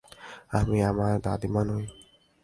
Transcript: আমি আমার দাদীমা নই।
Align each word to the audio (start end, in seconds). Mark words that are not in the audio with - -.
আমি 0.51 0.77
আমার 0.81 1.13
দাদীমা 1.21 1.61
নই। 1.69 1.85